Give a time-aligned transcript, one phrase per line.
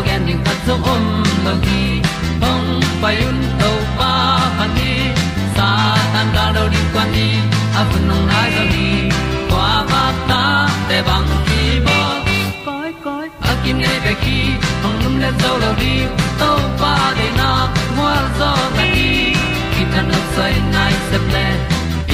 [0.00, 1.04] tu pi zo gen ding khat zo om
[1.44, 2.02] lo gi
[2.42, 4.12] hong pai un to pa
[4.58, 4.92] pa ni
[5.56, 5.68] sa
[6.12, 7.28] tan da do di kwan ni
[7.78, 8.88] a bu nong nai zo ni
[9.50, 10.42] kwa ba ta
[10.88, 11.98] te bang ki bo
[12.66, 14.38] koi koi a kim nei be ki
[14.82, 15.94] hong lum le zo lo di
[16.40, 17.50] to pa de na
[17.96, 19.10] mo zo ta ni
[19.72, 21.46] ki tan no sai nai se ple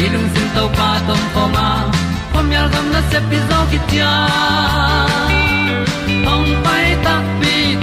[0.02, 1.68] ilung sin to pa tom ko ma.
[2.32, 4.12] Pom yal gam na se pi zo ki tia
[6.28, 7.16] hong pai ta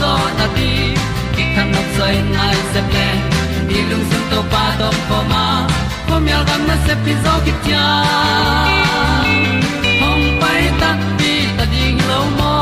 [0.00, 0.70] zo na ti
[1.34, 3.08] ki kan nok sai nai se ple
[3.68, 5.44] ni lung sun to pa do ko ma.
[6.08, 7.86] Ko mi al gam na se pi zo ki tia
[10.02, 12.54] hong pai ta pi ta ding lo mo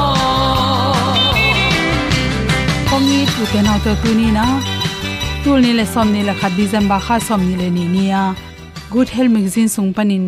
[2.90, 4.46] komi tu ke na to tu ni na
[5.44, 6.52] tul ni le som ni la khat
[6.90, 8.34] ba kha som ni le ni nia à.
[8.92, 10.24] good health magazine sung panin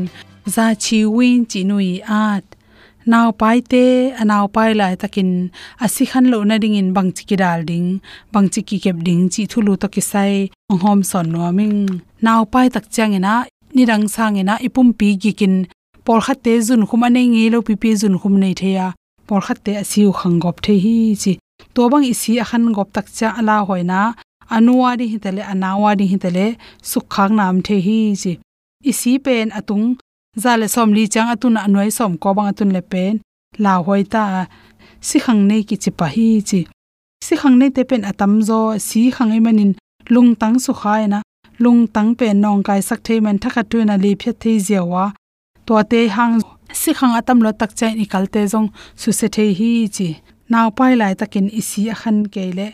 [0.54, 1.90] za chi win chi nui
[2.24, 2.55] at
[3.12, 3.82] नाउ पाइते
[4.20, 5.28] अनाउ anaw pai lai takin
[5.84, 7.88] asi khan lo na ding in bang chi ki dal ding
[8.32, 10.32] bang chi ki kep ding, chi thulu to ki sai
[10.70, 11.78] ong hom son no ming
[12.26, 13.34] naw pai tak chang ina
[13.76, 15.54] ni rang sang ina, ipum pi gi kin
[16.06, 18.86] por khat te zun khum ane nge lo pi pi zun khum nei theya
[19.28, 21.32] por khat te asiu khang gop the hi chi.
[21.74, 24.00] To bang isi akhan gop tak cha ala hoina
[24.54, 26.46] anuwa di hitale anawa di hitale
[26.90, 28.32] sukhang nam the hi chi.
[28.90, 29.86] Isi pen atung
[30.42, 33.14] za le som li chang atun anoi som ko bang atun le pen.
[33.64, 34.22] La hoi ta,
[35.08, 36.60] si khang nei ki chi pa hi chi.
[37.26, 39.72] Si khang nei te pen atam zo, si khang ei manin
[40.14, 41.18] lung tang su khai na.
[41.62, 45.04] Lung tang pe nong kai sak thei man thakha tu na li phe thei ziawa
[45.66, 46.34] to te hang
[46.80, 48.68] si khang atam lo tak chai ni kal te jong
[49.00, 50.08] su se thei hi chi.
[50.52, 52.68] Naw pai lai takin isi a khan ke le.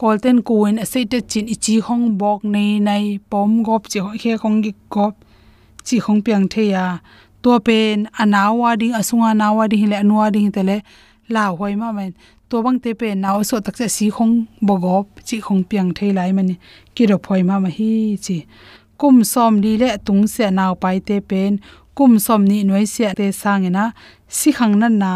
[0.00, 4.58] Kolten kuin asate chin ichi hong bok nei nai, pom gop chi ho khe khong
[4.64, 5.14] gi gop
[5.86, 6.98] chi khong piang the ya
[7.42, 10.82] to pen anawa ding asunga nawa ding le anwa ding tele
[11.28, 12.14] la hoi ma men.
[12.50, 14.34] To bang te pen naw so tak si khong
[14.66, 16.54] bogop chi khong piang thei lai mani
[16.94, 18.36] ki ro phoi ma ma hi chi.
[19.00, 21.52] Kum som li le tung se naw pai te pen,
[21.96, 23.84] kum som ni noi se te sangena
[24.38, 25.12] si khang nan na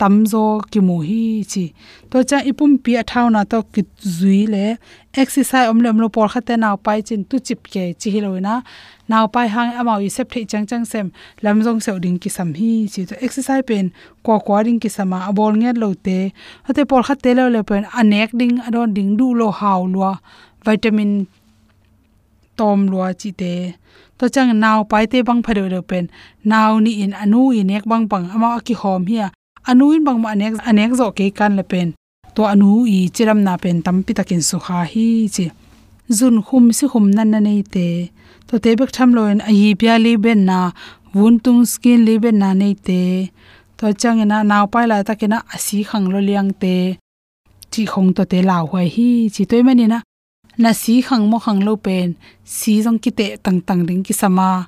[0.00, 1.22] tamzo ki mu hi
[1.52, 1.64] chi.
[2.10, 3.82] To cha ipum pi thau na to ki
[4.16, 4.64] zui le
[5.22, 8.20] exercise om le om lo por khate naw pai chin tu chip ke chi hi
[8.24, 8.54] loina
[9.10, 11.06] naw pai hang amau i sep thei chang chang sem
[11.44, 13.86] lam jong se ding ki sam hi chi to exercise pen
[14.24, 16.18] ko ko ding ki sama abol nge lo te.
[16.68, 20.12] Ate por khate lo le pen, anek ding adon ding du lo haw lo
[20.64, 21.12] vitamin
[22.58, 23.54] tom lo chi te.
[24.18, 26.04] To chang naw pai te bang phado lo pen
[26.50, 29.16] naw ni in anu i nek bang bang amau ki hom hi
[29.70, 31.88] anu in bang ma anek anek zo ke kan le pen.
[32.34, 35.46] To anu i chiram na pen tam pi takin su kha hi chi
[36.16, 37.88] zun khum si khum nan na nei te.
[38.48, 40.58] To te bek tham loin a hi pya li ben na
[41.14, 43.02] wun tung skin li ben na nei te.
[43.78, 46.76] To chang na naw pai la takena asi khang lo liang te.
[47.72, 49.98] Chi khong to te law hoi hi, chi toy mani na
[50.62, 52.08] na si khang mo khang lo pen,
[52.44, 54.66] si jong ki te, tang tang ding ki sama.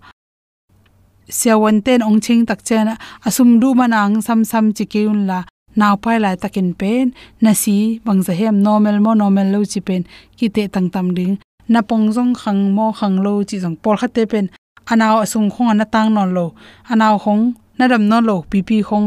[1.38, 2.88] Siawan ten ong ching tak chen
[3.26, 5.38] asum du manang sam sam chi keun la.
[5.76, 7.06] नाउ pai lai takin pen
[7.40, 10.02] na si bang za hem normal mo normal lo chi pen
[10.38, 11.34] ki te tang tam ding
[11.72, 14.46] na pong jong khang mo, khang lo chi jong por kha te pen
[14.90, 16.46] anaw asung khong na tang non lo.
[16.92, 17.42] Anaw khong
[17.78, 19.06] na dam no lo pi pi khong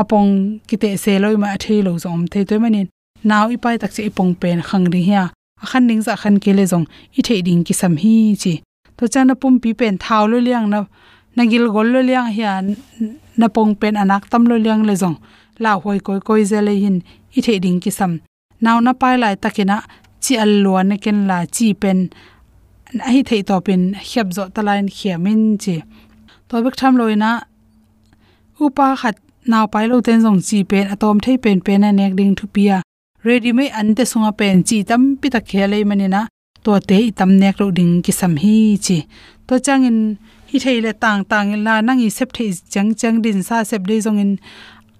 [0.00, 0.30] apong
[0.68, 2.86] ki te se loi ma the lo zom the toy manin.
[3.28, 5.24] Naw i pai tak chi ipong pen khang ri hia.
[5.70, 6.86] Khan ning za khan ke le jong
[7.18, 8.54] i the ding ki sam hi chi.
[8.96, 10.78] To chana pum pi pen thaw lo liang na,
[11.36, 12.64] nagil gol lo liang hian
[13.40, 15.16] na pong pen anak tam lo liang le jong
[15.62, 16.98] la hoi koi koi zele hin
[17.36, 18.12] i the ding ki sam.
[18.64, 19.76] Naw na pai lai takina,
[20.22, 21.98] chi al lo ne ken la chi pen
[23.06, 25.74] a hi thei to pen hyap zo ta lain khiamin chi.
[26.48, 27.30] To bek tham loina
[28.64, 29.16] upa khat
[29.50, 32.46] naw pai lo ten jong chi pen, atom thei pen pen a nek ding thu
[32.54, 32.76] pia.
[33.26, 36.20] Ready me an te sunga pen chi tam pi ta khele manina
[36.64, 38.98] to te tam nek lo ding ki sam hi chi.
[39.46, 39.98] To changin
[40.50, 43.96] hi theile tang tang la nang i sep thei chang chang din sa sep de
[44.04, 44.32] zong in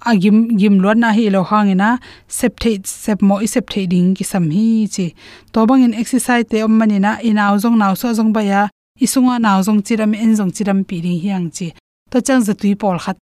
[0.07, 1.99] agim, gim lo na hi lo hangina
[2.29, 5.15] sep thei, sep mo i sep ding ki sam hi chi.
[5.53, 8.69] To bang in exercise te om mani na inaw jong naw so jong ba ya
[9.01, 11.73] isunga naw jong chiram, en jong chiram pi ding hiang chi.
[12.11, 13.17] To chang za tui pol khat.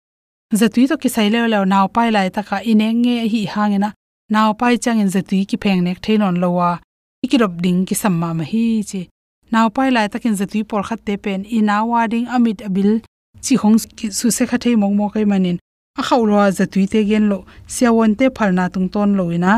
[0.54, 3.46] Za tui to ki sai le lo naw pai lai ta ka ineng nge hi
[3.54, 3.92] hangina
[4.30, 6.80] naw pai chang in za tui ki pheng nek theinon lowa
[7.24, 9.08] ikirop ding ki sam ma hi chi.
[9.50, 13.00] Naw pai lai takin zatui pol khat te pen in awading amit abil,
[13.44, 13.78] chi hong
[14.18, 15.58] su se kha thei mong mo kai manin
[16.00, 17.38] a khaw lo zatui te gen lo.
[17.74, 19.52] Siawon te phalna tung ton lo ina.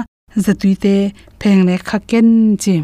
[0.44, 0.94] Zatui te
[1.40, 2.28] pheng le kha ken
[2.62, 2.74] chi.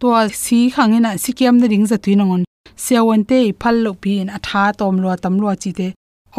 [0.00, 0.08] To
[0.42, 2.42] si khangena sikiam na ring zatui nongon.
[2.84, 5.88] Siawon te phal lo pi in atha tom lo tam lo chi te.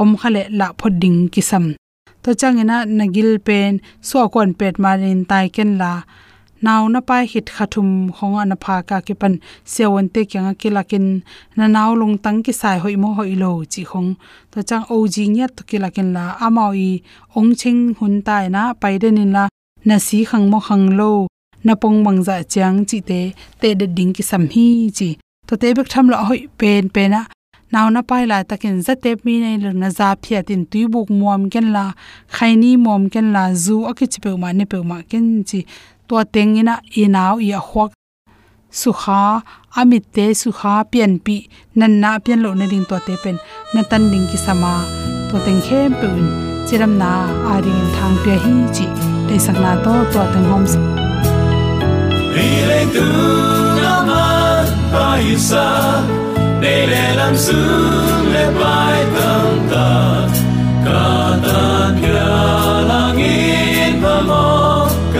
[0.02, 1.66] Om khale la phoding ki sam
[2.24, 3.74] to changena nagil pen
[4.08, 5.92] so kon pet marin tai ken la.
[6.64, 7.88] नाउ न पाइ hit खाथुम
[8.18, 9.34] khonga na pha का ke pan
[9.74, 11.06] sewon te kyang ke lakin
[11.58, 14.10] na naw lung tang ki sai hoi mo hoi lo chi khong.
[14.52, 16.92] To chang o ji nya to ke lakin la amao i
[17.40, 19.44] ong ching hun tai na pai de nin la
[19.88, 21.12] na si khang mo khang lo
[21.66, 23.20] na pong mang za chang chi te
[23.62, 24.66] te de ding ki sam hi
[24.98, 25.10] chi.
[25.48, 27.22] To te bek tham lo hoi pen pe na
[27.74, 30.84] naw na pai la takin za te mi nei lo na za phia tin tui
[30.94, 31.86] buk muam ken la,
[32.36, 35.62] khaini mom ken la zu akichi pe ma ne pe ma ken chi.
[36.12, 37.92] To tengina inaw ya hwak
[38.80, 39.22] sukha
[39.80, 41.36] amit te sukha pian pi
[41.80, 43.38] nan na pian lo na ding to te pen
[43.74, 44.74] na tan ding ki sama
[45.32, 46.28] to teng khem pe un
[46.68, 47.12] chiram na
[47.52, 48.88] a ring thang pe hi chi
[49.28, 50.64] te sak na to to teng hom
[52.36, 53.08] Đi lên tu
[53.84, 55.68] na man pa isa
[56.62, 59.92] để lệ làm sương lệ bài tâm ta
[60.86, 61.08] cả
[61.46, 61.62] ta
[62.02, 62.61] kia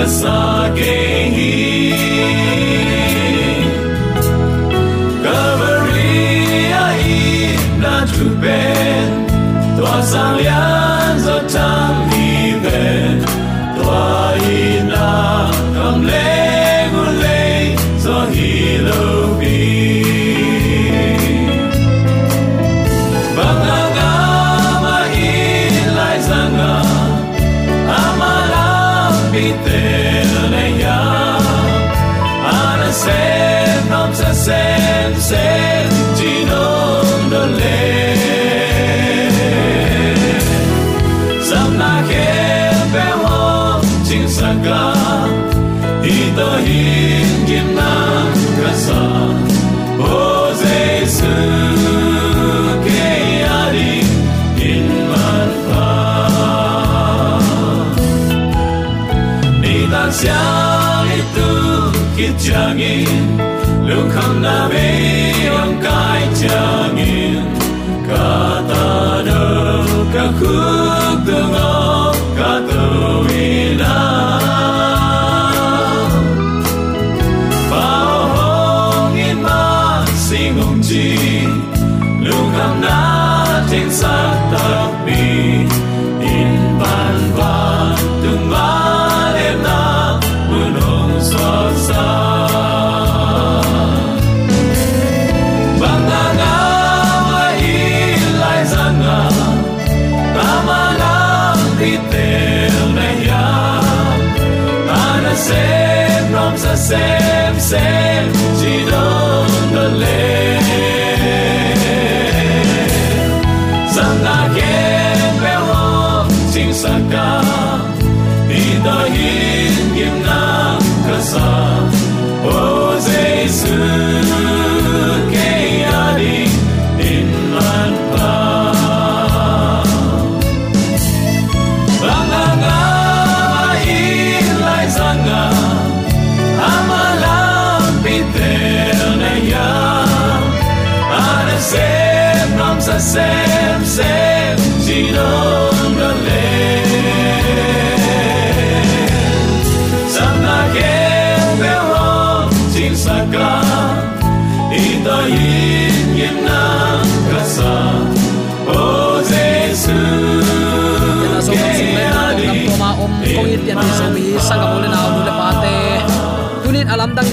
[0.02, 1.94] kasagehi
[5.24, 7.20] Kavaria ai
[7.84, 9.10] na trupen
[9.78, 12.30] Tua sang lian zo tam hi
[12.64, 13.18] ven
[13.78, 14.06] Tua
[14.54, 15.10] i na
[15.76, 16.30] kam le
[16.94, 17.42] gu le
[18.06, 18.52] zo hi
[18.88, 19.04] lo
[19.40, 20.11] bi.
[62.40, 63.08] Changin
[63.88, 64.86] lu kham na be
[65.60, 65.71] ong kai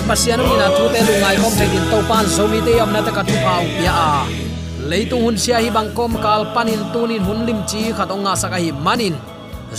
[0.08, 2.90] pasian ni na thu te lu ngai kom thekin to pan so mi te yam
[2.94, 4.24] na ta ka thu pau ya a.
[4.88, 8.32] Leitung hun sia hi bang kom kal panin tunin hun lim chi khat ong nga
[8.42, 9.14] saka hi manin.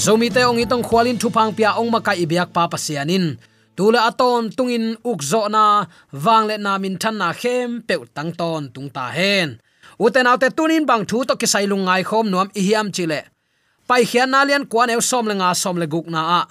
[0.04, 3.26] Zomi te ong itong khwalin thu pang pia ong maka biak pa pasianin.
[3.74, 5.64] Tula aton tungin ukzo na
[6.14, 9.58] wangle na min than na khem pe tang ton tung ta hen.
[9.98, 13.20] Uten autte tunin bang thu to kisai lungai khom nuam i hiam chile
[13.90, 16.42] pai khian na lian kwa neu som lenga som le guk na a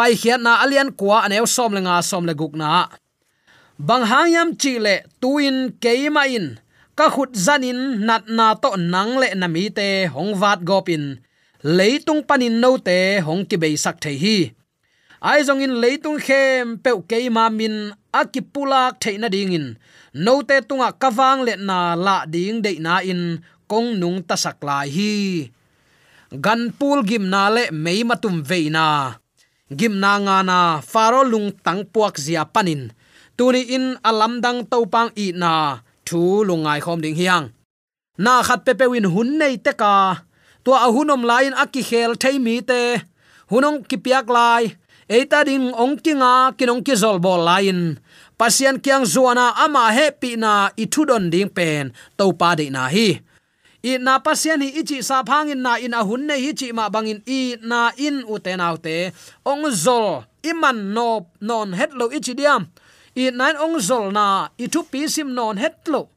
[0.00, 2.88] pai khian na alian kwa aneu som lenga som le guk na.
[3.76, 6.56] Bang hangyam chile tuin keima in
[6.98, 11.04] ka khut zanin nat na to nang le na mi te hong wat gopin,
[11.76, 14.38] leitung panin no te hong ki bei sak the hi.
[15.30, 19.66] Ai zong in leitung khem pe keima min akipulak theina ding in,
[20.24, 23.22] no te tunga kawang le na la ding de na in,
[23.70, 25.12] kong nung ta sak lai hi.
[26.44, 28.88] Gan pul gim na le mei matum veina
[29.70, 32.90] gimna nga na faro lung tang puak zia panin.
[33.38, 37.54] Tuni in alam dang topang i na thu lungai khom ding hiang.
[38.18, 40.26] Na khat pe pe win hun nei te ka.
[40.60, 43.00] Tua hunom lain aki khel thei mi te.
[43.50, 44.76] Hunong ki piak lai.
[45.10, 47.98] Eita ding ong kinga kinong ki zol bol lain.
[48.38, 51.96] Pasian kyang zuana ama happy na ithudon ding pen.
[52.18, 53.08] To pa de na hi
[53.82, 57.20] i na pasian hi ichi sa phangin na in ahun nei hi chi ma bangin
[57.26, 58.96] i na in uten autte
[59.44, 62.68] ong zol iman no, non het lo ichi diam.
[63.14, 66.08] I nine ong zol na i thu pi sim non het lo.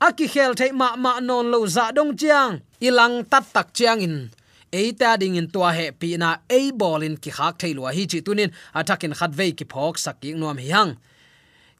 [0.00, 2.60] Aki khel thei ma ma non lo za dong chiang.
[2.80, 4.30] Ilang tat tak chiang in.
[4.72, 6.70] Eita ding in tua he pi na e
[7.06, 8.50] in ki khak thei lo hi chi tunin.
[8.74, 10.96] Atakin khat ve ki phok saking nuam hi hang.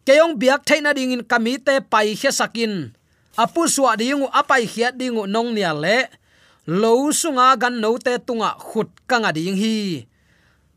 [0.07, 2.93] Keyong biak theina ding in kamite pai khe sakin
[3.43, 5.99] apu suwa dingu apai khiat dingu nong nia le
[6.81, 9.77] lo sunga gan no te tunga khut kanga ding hi.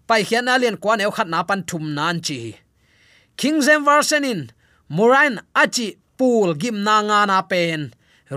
[0.08, 2.40] Pai khian lien kwa ne khat na pan thum nan chi.
[3.40, 4.42] King zem version in
[4.96, 5.88] morain achi
[6.18, 7.82] pool gim na nga na pen.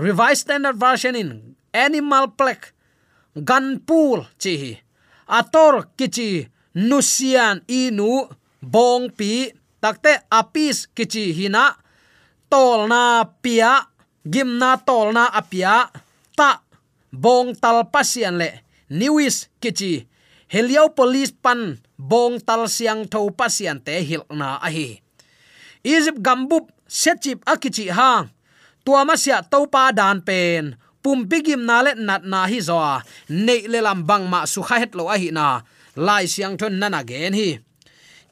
[0.05, 1.29] Revised standard version in
[1.73, 2.61] animal Plek,
[3.49, 4.71] gun pool chi hi.
[5.37, 6.29] Ator kichi
[6.89, 8.11] nusian inu
[8.61, 9.31] bong pi
[9.81, 11.63] takte apis kichi hina
[12.51, 13.03] tolna
[13.43, 13.71] pia
[14.25, 15.89] gim tolna tol na apia,
[16.35, 16.61] ta,
[17.11, 18.49] bong tal pasian le.
[18.89, 20.05] Niwis kichi
[20.53, 25.01] heliopolis pan bong tal siang tho pasian te hil na a hi
[25.85, 28.29] egypt gambup sechip akichi hang
[28.85, 30.77] tuama sia topa dan pen.
[31.05, 32.81] Pum bigim na le nat na hi zo
[33.29, 35.61] nei le lam bang ma su kha het lo a hi na.
[35.95, 37.61] Lai siang thon nana gen hi.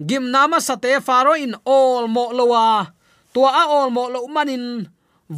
[0.01, 2.89] Gim nama sate faro in all mo lowa
[3.33, 4.89] tua a all mo lo manin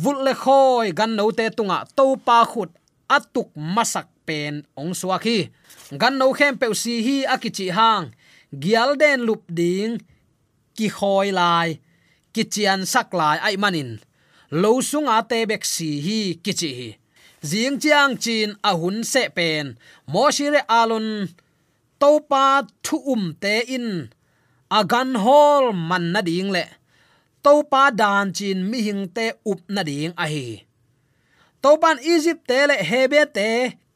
[0.01, 2.71] vul le khoi gan no te tunga to pa khut
[3.17, 5.39] atuk masak pen ong suaki
[6.01, 8.05] gan no khem pe si hi akichi hang
[8.61, 9.93] gial den lup ding
[10.77, 11.69] ki khoi lai
[12.33, 13.91] ki chian sak lai ai manin
[14.61, 16.89] lo sunga te bek si hi kichi hi.
[17.49, 19.65] Zing chiang chin a hun se pen
[20.11, 21.07] mo shire alon
[21.99, 22.45] topa
[22.85, 23.89] thu um te in.
[24.79, 26.63] Agan hol man na ding le
[27.45, 30.47] topa dan chin mi hing te up na ding a hi
[31.65, 33.49] topan egypt te le hebe te,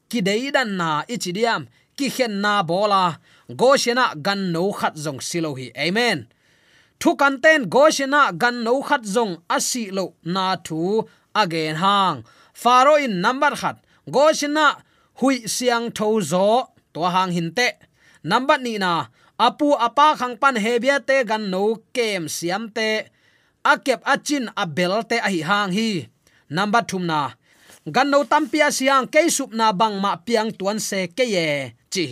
[0.10, 1.62] ki dei dan na ichidiam
[2.00, 3.04] ki khen na bola,
[3.62, 5.68] goshena gan no khat jong silo hi.
[5.86, 6.20] Amen.
[7.00, 10.82] Thu kan ten goshena gan no khat jong asi lo na thu
[11.42, 12.18] again hang.
[12.62, 13.78] Faro in number khat,
[14.16, 14.68] goshena
[15.20, 16.48] hui siang tho zo,
[16.94, 17.68] to hang hin te.
[18.24, 18.94] Number ni na,
[19.46, 21.64] apu apa khang pan hebia te gan no
[21.96, 22.90] kem siam te
[23.74, 25.90] akep achin abel te ahi hang hi.
[26.50, 27.22] Number thum na
[27.88, 31.48] gan no tampia siang ke sup na bang ma piang tuan se ke ye,
[31.94, 32.06] chi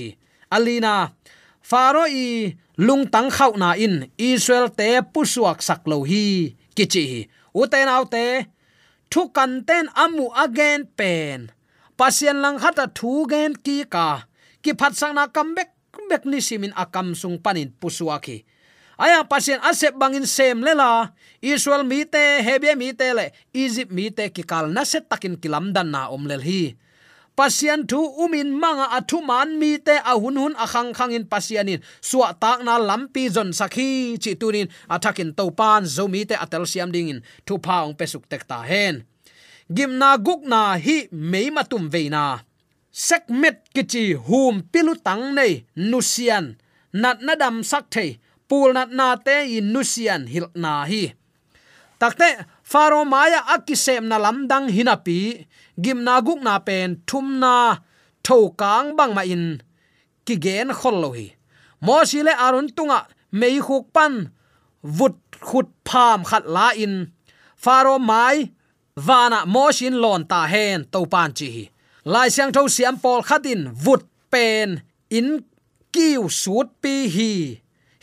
[0.55, 1.13] alina
[1.61, 7.61] faro i lung tang khau na in israel te pusuak sak lo hi kichi u
[7.71, 8.25] te nau te,
[9.11, 11.49] thu kan ten amu again pen.
[11.97, 14.29] Pasien lang hata thu gen ki ka.
[14.61, 18.45] Ki phat sang na comeback comeback ni simin akam sung panin pusuaki
[18.97, 21.13] aya pasien asep bangin sem lela.
[21.41, 25.37] Israel mi te hebe mi te le, egypt mi te ki kal na se takin
[25.37, 26.75] kilam dan na omlel hi.
[27.37, 31.85] Pasian thu umin manga athu man mi te a hun hun akhang khangin pasianin.
[32.01, 34.65] Suwa tak na lampi zon sakhi chi tunin.
[34.89, 37.21] Athakin to pan zo mi te atel siam dingin.
[37.45, 39.05] Thu pa ong pesuk tek ta hen.
[39.69, 42.41] Gimna gukna hi meima tum veina
[42.89, 46.57] sekmet kichi hum pilu tang nei nusian
[46.89, 48.17] nat nadam sak thei
[48.49, 51.03] pul nat na te in nusian hil na hi
[51.99, 52.29] takte
[52.71, 55.19] faro maya akisem na lamdang hinapi
[55.83, 57.55] gimna guk na pen thumna
[58.25, 59.45] thokang bang ma in
[60.25, 61.27] ki gen khol hi
[61.85, 62.99] mo si arun tunga
[63.31, 64.13] mei khuk pan,
[64.83, 67.11] vut khut pham khat la in.
[67.63, 68.51] Faro mai,
[68.95, 71.65] vana mo shin lon ta hen to pan chi hi
[72.13, 74.69] lai siang tho siam pol khatin vut pen
[75.17, 75.29] in
[75.93, 77.33] kiu sut pi hi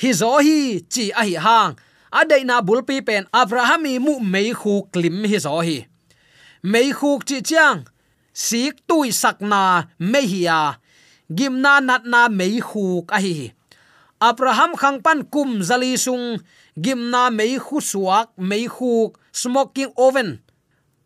[0.01, 1.73] hi zo hi, chi a hi hang.
[2.11, 5.79] A dei na bul pi pen abrahami mu mei khu klim hi zo hi.
[6.63, 7.81] Mei khu chi chang
[8.33, 9.63] sik tui sakna
[9.99, 10.77] me Gim
[11.37, 13.53] gimna nat na mei khu a hi
[14.21, 16.39] abraham khang pan kum zali sung.
[16.85, 20.39] Gimna mei khu suak mei khu smoking oven.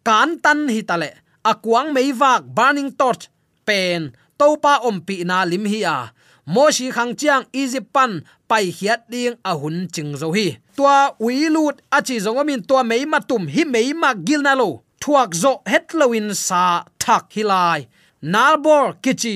[0.05, 1.11] Kan tan hi tale
[1.44, 3.29] akwang meivak burning torch
[3.66, 4.12] pen.
[4.38, 6.12] Topa ompi na lim hi a
[6.54, 8.12] mo shi khang chiang egypt pan
[8.48, 10.46] pai hiat ding a hun ching zo hi.
[10.76, 14.68] Tua uilut achi zongomin tua meima tum hi meima gilna lo.
[15.00, 16.62] Thuak zo hetlowin sa
[17.02, 17.80] thak hilai
[18.32, 19.34] nalbor kichi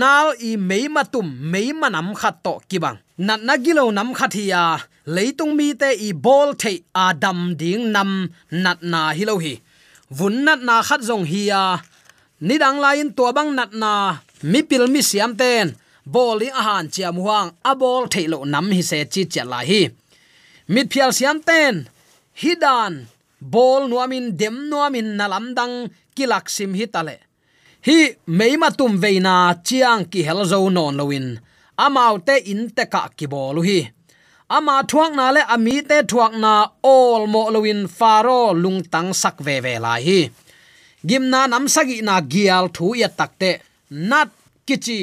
[0.00, 4.62] nal i meima tum meima nam khat to kibang nat na gilo nam khat hiya
[5.14, 6.76] leitung mi te i bol thei
[7.08, 8.10] adam ding nam
[8.50, 9.54] nat na hilo hi.
[10.16, 11.62] Vun nat na khat zong hi ya
[12.62, 13.92] dang lain tua bang nat na
[14.42, 18.66] mi pil mi siam ten boli li ahan à chiam huang a bol thailo nam
[18.76, 19.82] hi se chi cha la hi.
[20.72, 21.74] Mit phial siam ten
[22.40, 22.92] hi dan
[23.40, 25.74] bol nuamin dem nuamin nalam dang
[26.16, 27.16] kilak sim hi tale
[27.86, 27.98] hi
[28.38, 29.34] meima tum veina
[29.66, 31.28] chiang ki hel zo non lowin
[31.84, 33.80] amaute in te ka ki bolu hi.
[34.56, 36.52] Ama thuak na le ami te thuak na
[36.94, 40.20] all mo lowin faro lung tang sak ve ve lai hi.
[41.08, 43.50] Gimna nam sagi na gial thu ya takte
[44.10, 44.30] nat
[44.66, 45.00] kichi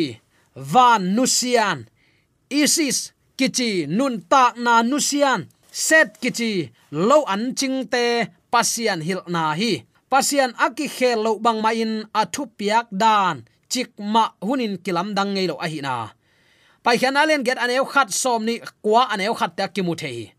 [0.56, 1.88] van nusian.
[2.50, 5.48] Isis, kichi nun ta na nusian.
[5.72, 9.86] Set, kichi lo an ching te, pasian hil na hi.
[10.12, 13.48] Pasian aki khel lo bang ma in athu piak dan.
[13.72, 16.12] Chik ma hunin kilam dang ngei lo a hi na.
[16.84, 20.34] Pai khian alen get aneu khat som ni, kwa aneu khat ta ki mu thei.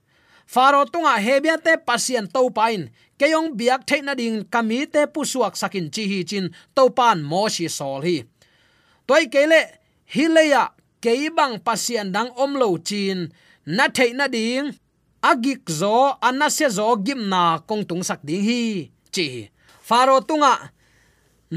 [0.47, 2.91] Faro tunga hebia te pasian to pain
[3.23, 7.69] keyong biak theina ding, kami te pusuak sakin chi hi chin, to pan mo shi
[7.69, 8.17] sol hi.
[9.07, 9.61] Toy kele
[10.15, 10.63] hileya
[11.03, 13.19] keibang pasien dang omlo chin
[13.77, 14.67] na theina ding
[15.31, 15.97] agik zo
[16.29, 18.63] anase zo gimna kong tung sak ding hi
[19.15, 19.27] chi
[19.89, 20.55] faro tunga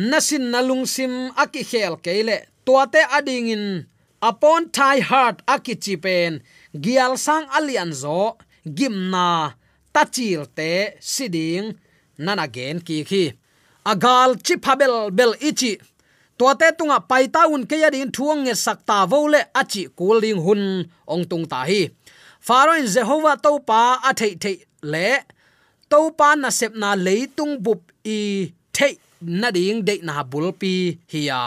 [0.10, 1.13] nasin nalungsim
[1.44, 3.65] aki khel keile tuate ading in
[4.30, 6.32] upon thai heart akichi pen
[6.84, 8.22] gial sang alian zo
[8.78, 9.28] gimna
[9.94, 10.72] tachil te
[11.13, 11.65] siding
[12.26, 13.24] nana gen ki khi.
[13.91, 15.72] Agal chi phabel bel ichi
[16.38, 20.63] to te tunga paita un ke ya din thuang nge sakta vole achi kuling hun
[21.13, 21.82] ong tung ta hi.
[22.48, 24.58] Faroin jehovah to pa a thei thei
[24.93, 25.10] le.
[25.91, 28.19] To pa na sep na leitung bup i
[28.76, 28.93] thei
[29.41, 30.76] na ding de na bulpi
[31.12, 31.41] hiya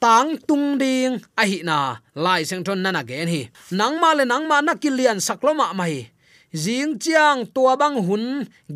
[0.00, 3.42] tang tung ding a hi na lai seng thon na gen hi.
[3.78, 6.08] Nang ma le nang ma na kilian sakloma mai
[6.62, 8.24] jing chiang tua bang hun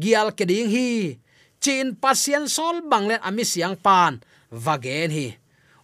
[0.03, 1.17] gial ke ding hi.
[1.64, 4.21] Chin pasien sol bang le ami siang pan
[4.55, 5.27] vagen hi.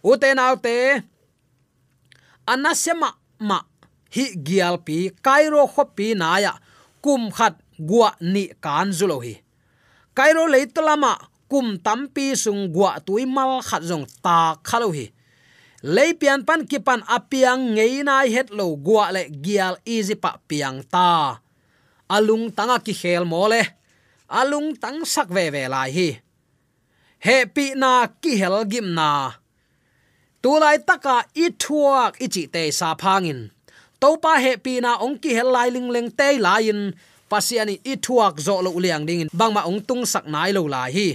[0.03, 1.03] Uten autte
[2.47, 3.59] anasema ma
[4.15, 6.55] hi gial pi kairo khopi naya
[7.03, 9.35] kum khat gua ni kan zulo hi.
[10.15, 11.17] Kairo leitlama
[11.51, 15.11] kum tampi sung gua tui mal khat jong ta khalo hi.
[15.81, 21.41] Leipian pan kipan apiang ngei nai het lo gua le gial easy pa piang ta.
[22.09, 23.61] Alung tanga ki khel mole.
[24.29, 26.09] Alung tang sak ve ve lai hi
[27.25, 29.09] he pi na ki hel gim na.
[30.41, 33.39] Tu lai taka i thuak i chi te sa phangin.
[34.01, 36.79] To pa he pi na ong ki hel lai ling leng te lain.
[37.29, 40.89] Pasiani i thuak zo lo liang ding bang ma ong tung sak nai lo lai
[40.97, 41.07] hi.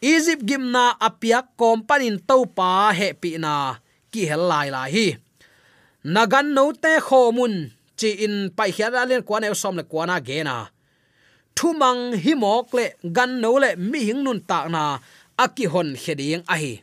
[0.00, 3.76] Egypt gim na apiak kompanin to pa he pi na
[4.12, 5.06] ki hel lai lai hi.
[6.04, 7.54] Nagan no te khomun.
[7.98, 10.56] Chi in pai hiara len kwan e som le kwana ge na.
[11.56, 12.84] Thumang hi mok le
[13.16, 14.98] gan no le mi hing nun ta na
[15.38, 16.82] aki hon heding ahi.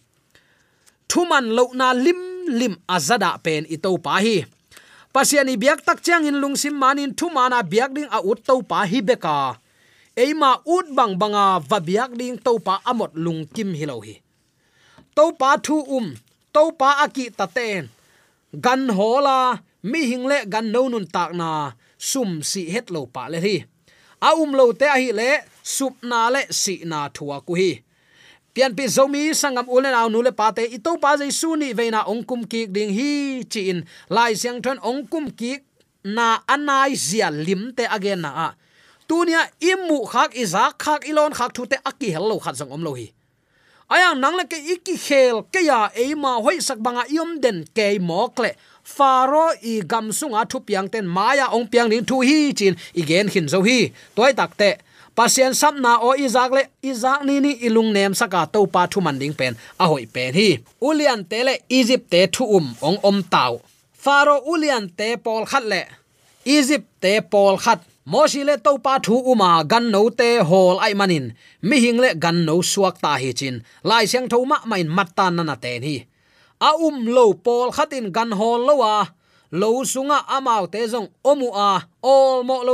[1.10, 2.22] Thuman lo na lim
[2.60, 4.46] lim azada pen ito pa hi.
[5.14, 9.00] Pasiani biak tak chang in lungsim manin thumana biak ding a ut to pa hi
[9.04, 9.60] beka.
[10.16, 14.16] Eima ut bang banga va biak ding to pa amot lung kim hilo hi.
[15.16, 16.08] To pa thu um
[16.56, 17.92] to pa aki taten
[18.56, 23.40] gan hola mi hingle gan no nun tak na, sum si het lo pa le
[23.46, 23.56] hi.
[24.22, 25.30] A um lo te a hi le,
[25.64, 27.72] sup na le si na thua ku hi
[28.54, 32.68] pian pi zomi sangam ulen aw nule pate ito pa jai suni veina ongkum ki
[32.68, 33.80] ding hi chi in.
[34.10, 35.60] Lai siang thon ongkum ki
[36.04, 38.50] na anai zia lim te again na a.
[39.08, 42.94] Tunia imu khak iza khak ilon khak thu te aki hello khat jong om lo
[43.00, 43.08] hi.
[43.92, 48.00] Ayang nang le ke iki khel ke ya eima hoi sak banga yom den ke
[48.00, 52.76] mokle faro i gam sunga thu piang ten maya ong piang ni thu hi chin.
[52.96, 53.92] Igen hin zo hi.
[54.16, 58.66] Toy takte te pasien na o izak le izak ni ni ilung nem saka to
[58.66, 59.56] pa thu man ding pen.
[59.80, 60.60] A hoi pen hi.
[60.82, 63.62] Ulian te le egypt te thu um ong om tau.
[63.94, 65.82] Faro ulian te pol khat le.
[66.46, 67.80] Egypt te pol khat.
[68.06, 71.26] Moshi le to pa thu uma gan no te hol ai manin.
[71.62, 73.62] Mi hing le gan no suak ta hi chin.
[73.84, 75.98] Lai siang tho ma main mat tan na na ten hi.
[76.68, 79.06] A um lo pol khatin gan hol lo wa
[79.52, 81.72] lo sunga amau te zong omu a.
[82.02, 82.74] Ol mo lo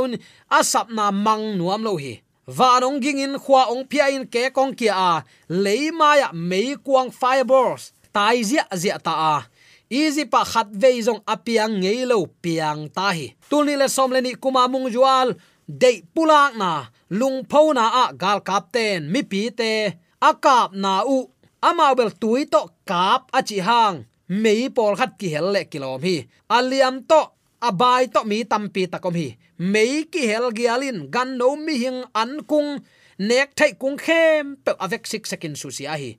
[0.58, 2.14] asap na mang nuam lo hi
[2.48, 5.16] vanong ging in khwa ong pia in ke kong kia à, à.
[5.20, 9.36] a leima ya mei kuang fibers tai zia zia ta a
[9.92, 13.36] easy pa khat ve zong apiang ngei lo piang ta hi.
[13.50, 15.36] Tulni le som le ni kuma mung jual
[15.68, 19.72] de pulak na lung pho na a, gal captain mi pi te
[20.20, 21.28] akap na u
[21.60, 23.96] amawbel tui to kap achi hang
[24.42, 26.16] mei pol khat ki hel le kilom hi
[26.56, 27.20] aliam to
[27.68, 29.28] abai to mi tampi takom hi
[29.58, 32.78] mei ki hel gialin gan no mi hing an kung
[33.18, 36.18] nek thai kung khem pe avek sik sekin su si hi.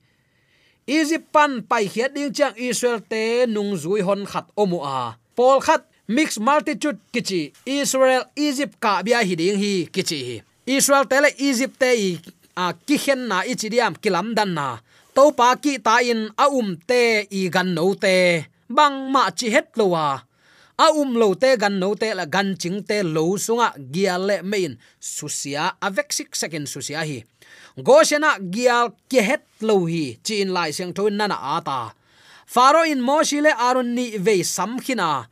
[0.87, 5.15] Easy pan pai hiat ding chang israel te nung zui hon khat omu a.
[5.35, 10.35] Pol khat mix multitude kichi israel, egypt ka bia hi ding hi kichi hi.
[10.65, 12.11] Israel te le egypt te i
[12.57, 14.67] a à, ki hen na i chidiam kilam dan na.
[15.15, 19.47] To pa ki ta in a um te i gan no te bang ma chi
[19.55, 20.28] het lo wa à
[20.79, 24.37] a um lo te, gan no te, la gan ching te, lo sunga gial le
[24.41, 27.19] main susia avek sik second susia hi.
[27.75, 30.15] Goshena gial ke het lo hi.
[30.23, 31.91] Chin lai siang thoi nana ata
[32.49, 35.27] faro in moshi le aron ni ve sam khina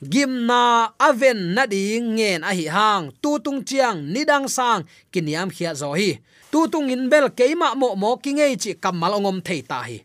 [0.00, 3.10] gimna aven na ding ngen a hi hang.
[3.22, 6.22] Tu tung chiang nidang sang kiniam khia zo hi.
[6.52, 9.98] Tu tung in bel keima mo mo kingei chi kamal ongom thei ta hi.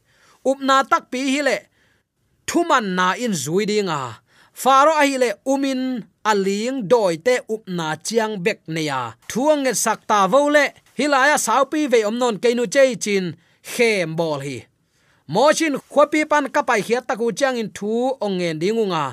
[0.50, 1.58] Upna tak pi hi le.
[2.48, 4.02] Thuman na in zuidinga
[4.64, 5.82] faro a hile umin
[6.32, 10.66] aling doi te upna chiang bek neya thuang nge sakta vole
[10.98, 13.26] hilaya saupi ve omnon keinu chei chin
[13.72, 14.58] khem bol hi.
[15.34, 17.92] Mochin khopi pan kapai hiat taku chiang in thu
[18.26, 19.04] ongen dingunga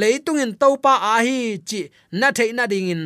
[0.00, 1.80] leitung in topa a hi chi
[2.20, 3.04] na thei na ding in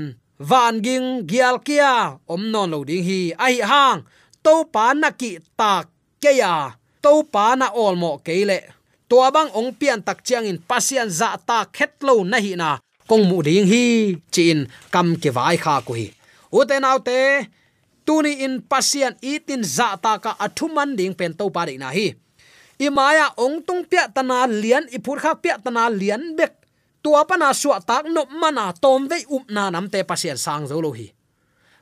[0.49, 1.92] van ging gial kia
[2.35, 3.20] omnon lo ding hi.
[3.47, 4.01] Ai hang
[4.44, 5.85] topa na ki tak
[6.23, 6.53] keya
[7.05, 8.59] topa na olmo keile
[9.09, 12.81] tua bang ong pian tak chiang in pasian za ta khetlo na hi na.
[13.05, 16.09] Kong mu ding hi, chin kam ke vai kha ko hi.
[16.49, 17.49] Uten autte
[18.09, 22.17] tuni in pasian itin za ta ka athuman ding pen to pare na hi.
[22.81, 26.64] Imaya ong tung pya tana lian ipur kha pya tana lian bek.
[27.05, 30.81] Tua pa suwa tak no mana tom ve up na nam te pasian sang zo
[30.81, 31.12] lo hi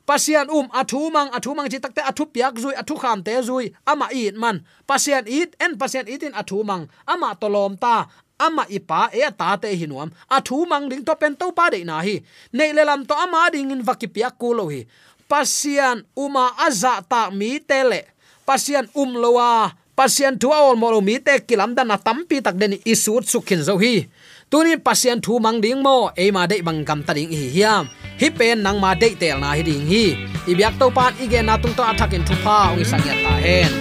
[0.07, 3.73] pasian um athu mang athu mang chi takte, athu piak zui, athu kham te zui,
[3.87, 4.65] ama it man.
[4.88, 6.88] Pasian it en pasian itin athu mang.
[7.07, 8.07] Ama tolom ta,
[8.43, 12.03] ama ipa e ta te hinuam athu mang ding to pen to pa de na
[12.03, 12.19] hi.
[12.53, 14.83] Nei le lam to ama ding in vakipia ku lo hi.
[15.31, 18.01] Pasian uma aza ta mi tele
[18.47, 22.83] pasian um lowa pasian tu ol mo mi te kilam dan na tampi tak deni
[22.85, 24.09] isut sukhin zo hi.
[24.53, 27.85] Tunin pasian thu mang ding mo e ma dei bang kam ta ding hi hiam
[28.21, 30.05] hi pen nang ma dei tel na hi ding hi
[30.51, 33.35] ibyak to pan ige na tung to attack in thu pha ong sang ya ta
[33.45, 33.73] hen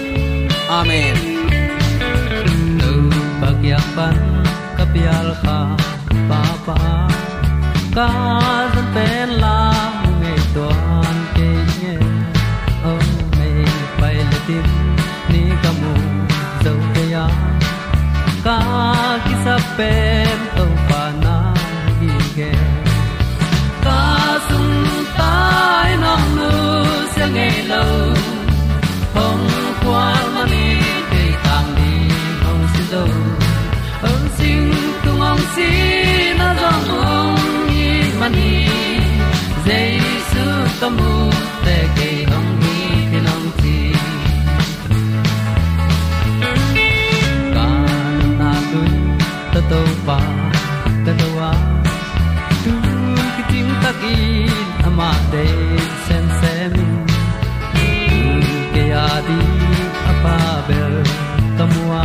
[0.78, 1.16] amen
[2.80, 2.92] tu
[3.40, 4.16] bak yak pan
[4.78, 5.58] kapial kha
[6.28, 6.78] pa pa
[7.96, 8.08] ka
[8.74, 9.58] san pen la
[10.20, 11.96] nge tuan ke nye
[12.92, 13.50] ông me
[14.00, 14.66] pai le tim
[15.32, 15.94] ni kamu
[16.64, 17.26] zo ke ya
[18.46, 18.58] ka
[19.24, 20.51] ki sa pen
[40.82, 41.32] tâm hồn mu
[41.96, 43.30] kỳ hồng đi ni ke
[43.62, 43.94] chi.
[46.74, 46.88] Ti
[48.38, 48.82] na tu
[49.54, 50.18] ta tô pa
[51.06, 51.52] ta tô wa
[52.64, 52.72] tu
[53.36, 54.16] ki tim ta ki
[54.84, 55.46] ama de
[56.08, 56.86] sen se mi
[58.74, 59.40] ke ya di
[60.10, 60.36] apa
[60.68, 60.94] bel
[61.58, 62.04] kamua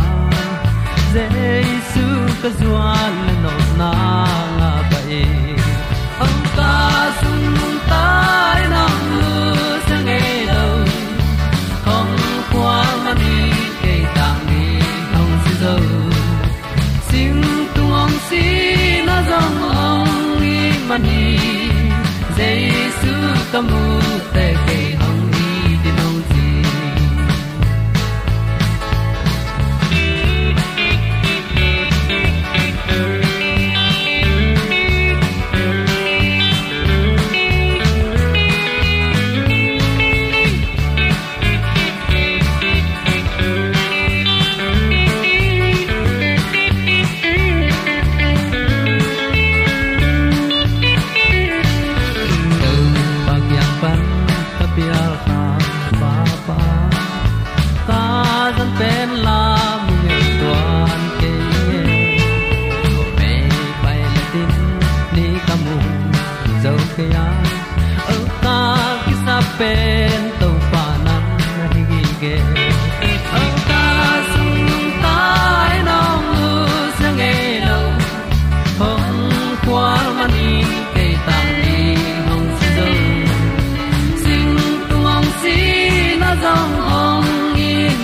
[1.92, 2.06] su
[2.42, 3.27] ka zuan
[23.58, 23.97] Giêsu ka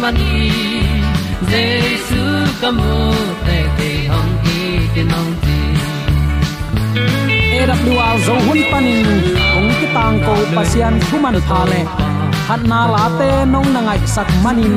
[0.05, 0.53] mani
[1.51, 2.25] jesu
[2.61, 2.97] kamu
[3.47, 4.59] te te hong i
[4.95, 5.57] ke nong ti
[7.57, 9.09] AWR zo hun panin
[9.57, 11.81] ong ki tang ko pasian thuman phale
[12.47, 14.77] khat na la te nong na ngai sak manin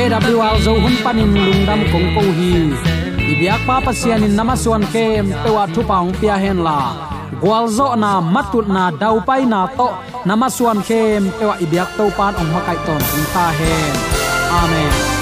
[0.00, 2.52] AWR zo hun panin lungdam kong ko hi
[3.32, 6.78] ibyak pa pasian in namaswan kem pewa thu paung pia hen la.
[7.42, 9.88] Gwalzo na matut na dau pai na to.
[10.28, 13.02] Namaswan kem pewa ibyak to pan ong makai ton
[13.34, 14.23] ta hen
[14.54, 15.13] amen